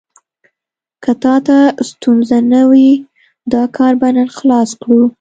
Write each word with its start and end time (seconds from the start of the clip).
که 1.03 1.11
تا 1.21 1.35
ته 1.47 1.57
ستونزه 1.89 2.37
نه 2.51 2.61
وي، 2.69 2.89
دا 3.53 3.63
کار 3.75 3.93
به 4.01 4.09
نن 4.15 4.29
خلاص 4.37 4.69
کړو. 4.81 5.01